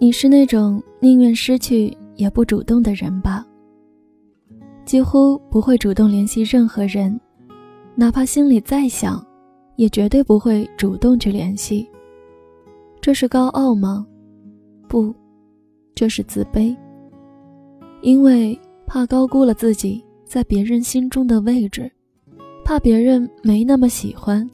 [0.00, 3.44] 你是那种宁愿失去也不主动的人吧？
[4.84, 7.18] 几乎不会主动联系任何人，
[7.96, 9.20] 哪怕心里再想，
[9.74, 11.84] 也绝对不会主动去联系。
[13.00, 14.06] 这是高傲吗？
[14.88, 15.12] 不，
[15.96, 16.76] 这是自卑。
[18.00, 18.56] 因为
[18.86, 21.90] 怕高估了自己在别人心中的位置，
[22.64, 24.48] 怕别人没那么喜欢，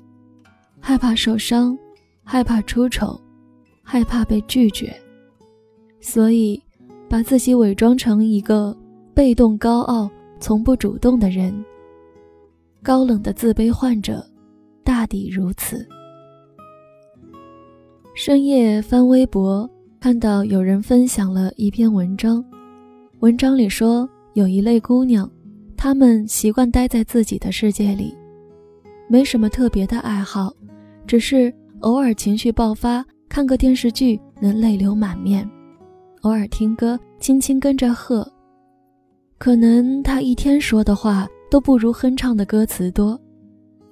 [0.81, 1.77] 害怕受伤，
[2.23, 3.21] 害怕出丑，
[3.83, 4.91] 害怕被拒绝。
[6.07, 6.63] 所以，
[7.09, 8.77] 把自己伪装成一个
[9.15, 10.09] 被动、高傲、
[10.39, 11.65] 从不主动的人。
[12.83, 14.23] 高冷的自卑患者，
[14.85, 15.89] 大抵如此。
[18.15, 19.69] 深夜翻微博，
[19.99, 22.45] 看到有人分享了一篇文章，
[23.21, 25.29] 文章里说有一类姑娘，
[25.75, 28.15] 她们习惯待在自己的世界里，
[29.09, 30.53] 没什么特别的爱好，
[31.07, 35.51] 只是偶尔情绪爆发，看个电视剧能泪流满面。
[36.25, 38.27] 偶尔听歌，轻轻跟着和。
[39.37, 43.21] 可能他一天说的话都不如哼唱的歌词多，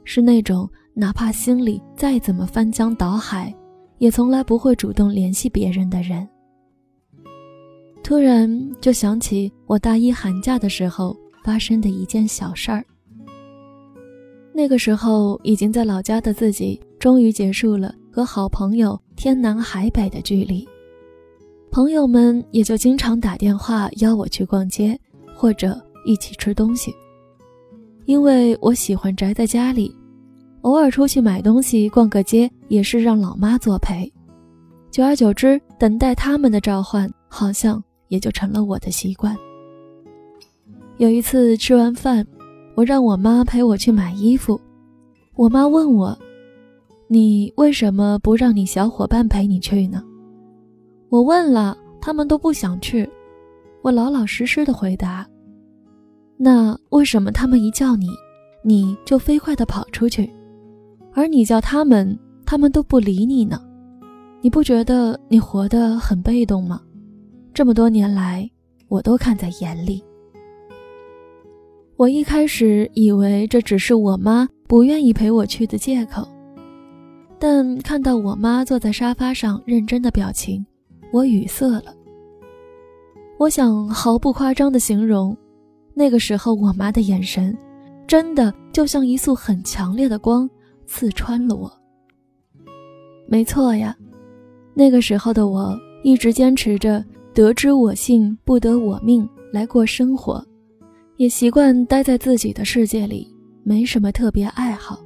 [0.02, 3.54] 是那种哪怕心里再怎么翻江倒海，
[3.98, 6.26] 也从来不会主动联系别人的人。
[8.02, 8.48] 突然
[8.80, 12.82] 就想起我大一寒假的时候发生的一件小事儿。
[14.54, 20.66] 那个时候已经在老家的自己，终于结束了和好朋友天南海北的距离。
[21.72, 24.94] 朋友们也就经常打电话邀我去逛街，
[25.34, 26.94] 或者一起吃东西。
[28.04, 29.90] 因为我喜欢宅在家里，
[30.60, 34.12] 偶尔出去买东西、逛个街也是让老妈作陪。
[34.90, 39.34] 久而久之，等待他们的召唤，好像也就成了我的习惯。
[40.98, 42.26] 有一次吃完饭，
[42.74, 44.60] 我让我妈陪我去买衣服，
[45.36, 46.14] 我妈问我
[47.08, 50.02] ：“你为什么不让你小伙伴陪你去呢？”
[51.12, 53.06] 我问了，他们都不想去。
[53.82, 55.28] 我老老实实的回答。
[56.38, 58.08] 那为什么他们一叫你，
[58.64, 60.32] 你就飞快的跑出去，
[61.12, 63.60] 而你叫他们，他们都不理你呢？
[64.40, 66.80] 你不觉得你活得很被动吗？
[67.52, 68.50] 这么多年来，
[68.88, 70.02] 我都看在眼里。
[71.96, 76.26] 我一开始以为这只是我妈不愿意陪我去的借口，
[77.38, 80.64] 但看到我妈坐在沙发上认真的表情。
[81.12, 81.94] 我语塞了。
[83.38, 85.36] 我想毫不夸张的形容，
[85.94, 87.56] 那个时候我妈的眼神，
[88.06, 90.48] 真的就像一束很强烈的光，
[90.86, 91.70] 刺穿了我。
[93.26, 93.96] 没错呀，
[94.74, 100.42] 那个时候的我一直坚持着“得之我幸，不得我命”来过生活，
[101.16, 103.30] 也习惯待在自己的世界里，
[103.64, 104.98] 没什么特别爱好。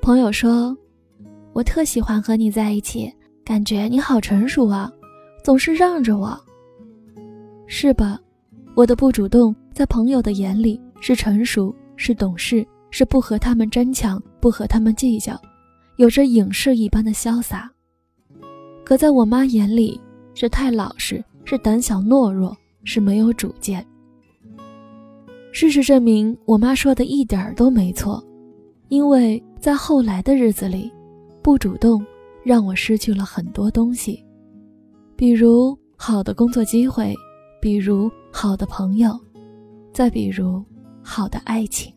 [0.00, 0.76] 朋友说，
[1.52, 3.12] 我特喜欢和你在一起。
[3.48, 4.92] 感觉你好成熟啊，
[5.42, 6.38] 总是让着我，
[7.66, 8.20] 是吧？
[8.74, 15.40] 我的不主动，在朋友的眼里是成熟，是懂事，是不和他们争抢，不和他们计较，
[15.96, 17.70] 有着影视一般的潇洒。
[18.84, 19.98] 可在我妈眼里，
[20.34, 22.54] 是太老实，是胆小懦弱，
[22.84, 23.82] 是没有主见。
[25.52, 28.22] 事实证明，我妈说的一点儿都没错，
[28.88, 30.92] 因为在后来的日子里，
[31.40, 32.04] 不主动。
[32.48, 34.24] 让我失去了很多东西，
[35.14, 37.14] 比如好的工作机会，
[37.60, 39.10] 比如好的朋友，
[39.92, 40.64] 再比如
[41.02, 41.92] 好的爱情。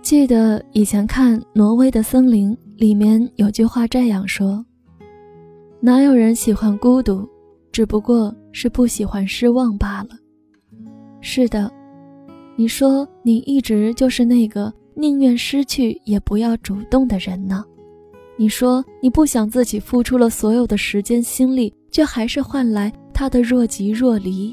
[0.00, 4.64] 记得以前看《挪威的森林》，里面有句话这样说
[5.78, 7.28] ：“哪有人喜欢孤独，
[7.70, 10.16] 只不过是不喜欢失望罢了。”
[11.20, 11.70] 是的，
[12.56, 17.62] 你说你一直就是那个宁愿失去也不要主动的人呢？
[18.42, 24.52] 你说你不想自己付出了所有的时间心力，却还是换来他的若即若离；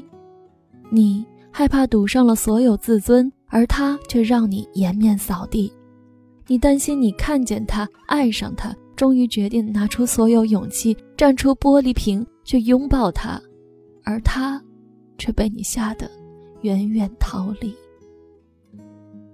[0.92, 5.72] 你害怕赌上了所有自尊，而他却让你颜面扫地；
[6.46, 13.42] 你担心你看见他爱上他，终于决定拿出所有勇气站出玻璃瓶去拥抱他，
[14.04, 14.62] 而他
[15.18, 16.08] 却被你吓得
[16.60, 17.74] 远远逃离。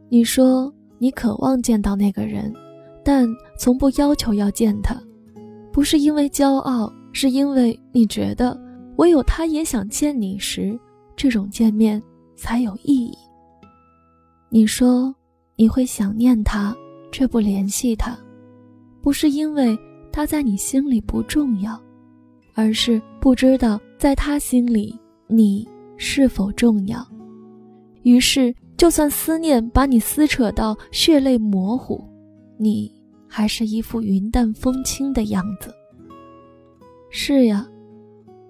[0.08, 2.50] 你说你渴望见到那个人。
[3.06, 3.24] 但
[3.56, 5.00] 从不要求要见他，
[5.72, 8.60] 不是因为骄傲，是因为你觉得
[8.96, 10.76] 唯有他也想见你时，
[11.14, 12.02] 这种见面
[12.34, 13.16] 才有意义。
[14.48, 15.14] 你说
[15.54, 16.76] 你会想念他，
[17.12, 18.18] 却不联系他，
[19.00, 19.78] 不是因为
[20.10, 21.80] 他在你心里不重要，
[22.54, 24.92] 而是不知道在他心里
[25.28, 25.64] 你
[25.96, 27.06] 是否重要。
[28.02, 32.02] 于是，就算思念把你撕扯到血泪模糊，
[32.58, 32.95] 你。
[33.28, 35.74] 还是一副云淡风轻的样子。
[37.10, 37.66] 是呀，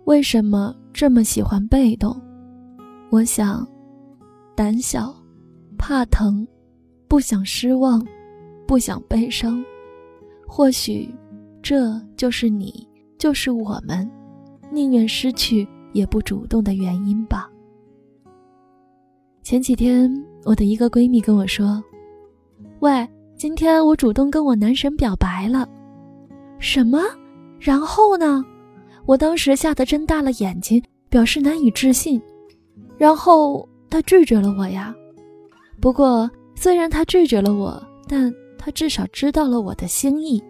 [0.04, 2.20] 为什么这么喜欢被动？
[3.10, 3.66] 我想，
[4.54, 5.14] 胆小，
[5.78, 6.46] 怕疼，
[7.06, 8.04] 不想失望，
[8.66, 9.64] 不想悲伤。
[10.46, 11.08] 或许，
[11.62, 12.86] 这就是你，
[13.18, 14.08] 就是我们，
[14.72, 17.50] 宁愿失去也不主动的原因吧。
[19.42, 20.10] 前几天，
[20.44, 21.82] 我的一个闺蜜跟我说
[22.80, 23.06] ：“喂，
[23.36, 25.68] 今天我主动跟我男神表白了。”
[26.58, 27.02] 什么？
[27.60, 28.44] 然后呢？
[29.04, 32.20] 我当时吓得睁大了眼睛，表示难以置信。
[32.96, 34.94] 然后他拒绝了我呀。
[35.80, 38.32] 不过，虽然他拒绝了我，但……
[38.58, 40.42] 他至少知道了我的心意，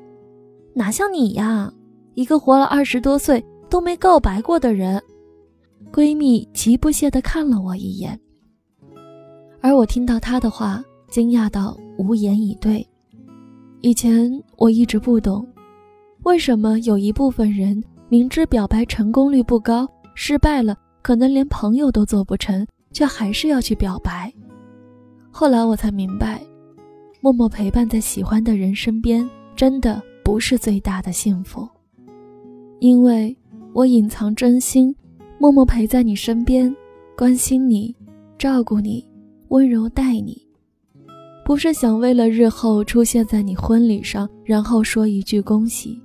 [0.72, 1.70] 哪像你呀，
[2.14, 5.02] 一个活了二十多岁都没告白过的人。
[5.92, 8.18] 闺蜜极不屑地看了我一眼，
[9.60, 12.86] 而我听到她的话，惊讶到无言以对。
[13.80, 15.46] 以前我一直不懂，
[16.22, 24.32] 为什么有一部分人明知表白成功率不高，失败了可能连朋友都做不成，却还是要去表白。
[25.30, 26.40] 后来我才明白。
[27.20, 31.68] 默默陪伴在喜欢的人身边，真的不是最大的幸福。
[32.78, 33.36] 因为
[33.72, 34.94] 我隐藏真心，
[35.38, 36.72] 默默陪在你身边，
[37.16, 37.96] 关心你，
[38.38, 39.04] 照顾你，
[39.48, 40.45] 温柔待你，
[41.46, 45.96] 不是想为了日后出现在你婚礼上，然后说一句恭喜，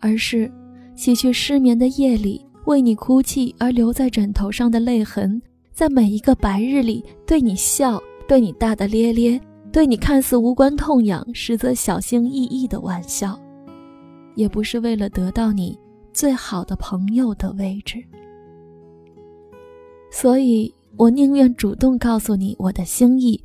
[0.00, 0.50] 而是
[0.96, 5.42] 洗去失眠的夜里为你哭泣而留在枕头上的泪痕，
[5.74, 9.38] 在每一个白日里对你笑，对你大大咧咧。
[9.70, 13.38] 对你看似无关痛痒，实则小心翼翼的玩笑，
[14.36, 15.78] 也不是为了得到你
[16.14, 18.02] 最好的朋友的位置，
[20.10, 23.38] 所以我宁愿主动告诉你我的心意，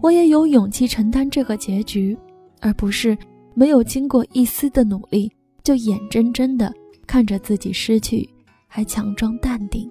[0.00, 2.16] 我也有勇气承担这个结局，
[2.60, 3.16] 而不是
[3.54, 5.30] 没有经过一丝的努力
[5.62, 6.72] 就眼睁睁的
[7.06, 8.28] 看着自己失去，
[8.66, 9.90] 还强装淡定。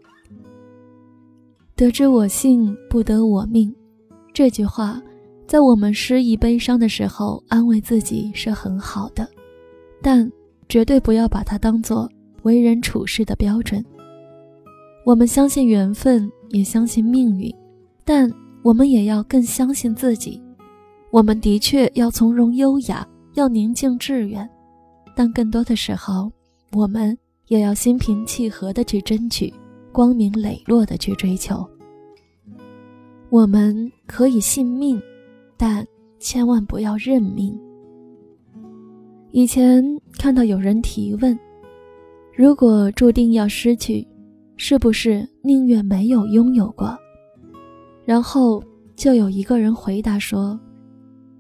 [1.76, 3.74] 得之我幸，不得我命，
[4.34, 5.02] 这句话。
[5.46, 9.26] 在我们失意悲伤的时候，安慰自己是很好的，
[10.02, 10.30] 但
[10.68, 12.10] 绝对不要把它当做
[12.44, 13.82] 为人处事的标准。
[15.06, 17.50] 我们相信缘分，也相信命运，
[18.04, 18.30] 但
[18.64, 20.42] 我们也要更相信自己。
[21.12, 24.50] 我们的确要从容优雅，要宁静致远，
[25.16, 26.32] 但更多的时候，
[26.74, 27.18] 我们
[27.48, 29.54] 也要心平气和的去争取，
[29.92, 31.66] 光明磊落的去追求。
[33.30, 35.02] 我们可以信命。
[35.60, 35.84] 但
[36.20, 37.60] 千万不要认命。
[39.32, 39.84] 以前
[40.20, 41.36] 看到有人提问：
[42.36, 44.08] 如果注定要失去，
[44.56, 46.96] 是不是宁愿没有拥有过？
[48.08, 48.64] 然后
[48.96, 50.58] 就有一个人回答说：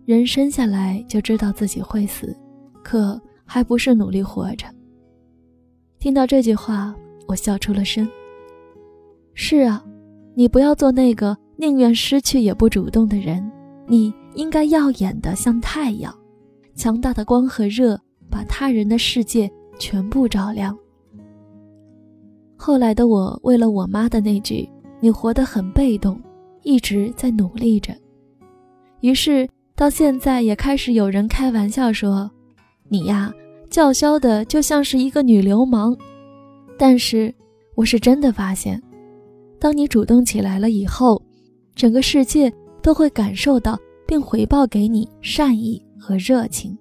[0.05, 2.35] 人生下来就知道自己会死，
[2.83, 4.67] 可还不是努力活着。
[5.97, 6.93] 听到这句话，
[7.25, 8.05] 我笑出了声。
[9.33, 9.81] 是啊，
[10.35, 13.49] 你不要做那个宁愿失去也不主动的人。
[13.87, 16.13] 你应该耀眼的像太阳，
[16.75, 17.97] 强大的光和热
[18.29, 19.49] 把他人的世界
[19.79, 20.77] 全部照亮。
[22.57, 24.67] 后来的我，为了我妈的那句
[24.99, 26.19] “你活得很被动”，
[26.67, 27.95] 一直在努力着。
[28.99, 32.29] 于是到现在也开始有人开玩笑说
[32.89, 33.33] ：“你呀，
[33.69, 35.95] 叫嚣的就像是一个女流氓。”
[36.77, 37.33] 但是
[37.75, 38.81] 我是真的发现，
[39.57, 41.21] 当你主动起来了以后，
[41.74, 42.53] 整个世界。
[42.79, 46.77] 都会感受到并回报给你善意和热情，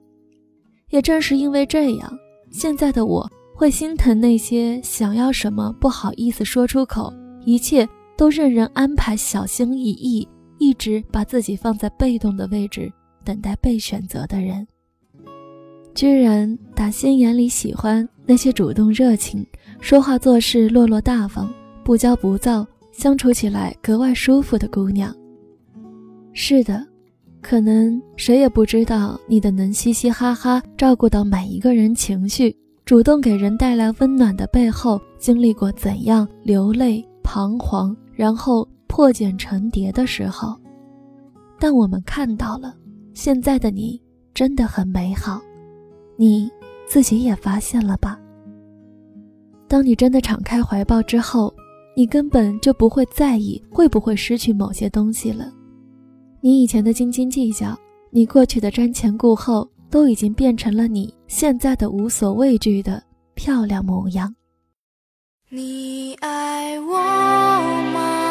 [0.90, 2.16] 也正是因为这样，
[2.52, 7.12] 现在的我会心疼那些想要什么不好意思说出口，
[7.45, 10.27] 一切都任人安排、小心翼翼，
[10.59, 12.91] 一直把自己放在被动的位置，
[13.25, 14.67] 等待被选择的人。
[15.95, 19.47] 居然打心眼里喜欢那些主动、热情、
[19.81, 25.15] 说话做事落落大方、不骄不躁、相处起来格外舒服的姑娘。
[26.35, 26.87] 是的，
[27.41, 32.55] 可能谁也不知道你的能嘻嘻哈哈照顾到每一个人情绪，
[32.85, 40.57] 主动给人带来温暖的背后，经历过怎样流泪、彷徨，然后破茧成蝶的时候。
[41.59, 42.75] 但我们看到了，
[43.15, 44.03] 现在的你
[44.35, 45.41] 真的很美好，
[46.17, 46.51] 你
[46.89, 48.19] 自己也发现了吧？
[49.69, 51.55] 当你真的敞开怀抱之后，
[51.97, 55.53] 你根本就不会在意会不会失去某些东西了。
[56.41, 57.77] 你以前的斤斤计较，
[58.11, 63.03] 你过去的瞻前顾后，都已经变成了你现在的无所畏惧的
[63.35, 64.33] 漂亮模样。
[65.49, 66.99] 你爱我
[67.93, 68.25] 吗？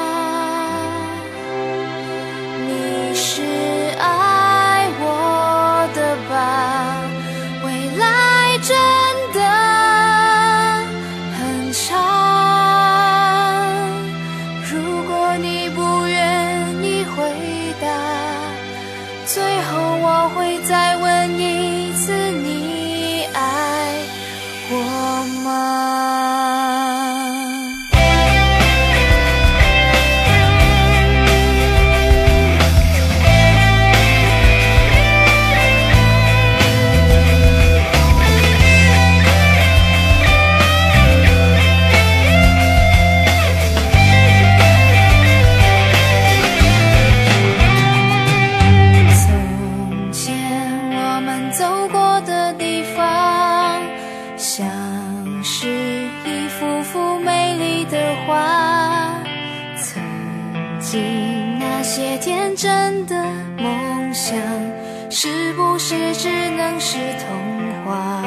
[61.86, 63.16] 些天真的
[63.58, 64.36] 梦想，
[65.12, 66.28] 是不是只
[66.58, 68.24] 能是童话？